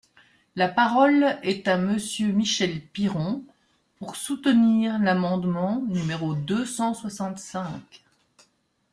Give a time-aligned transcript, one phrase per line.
[0.55, 3.43] La parole est à Monsieur Michel Piron,
[3.99, 8.03] pour soutenir l’amendement numéro deux cent soixante-cinq.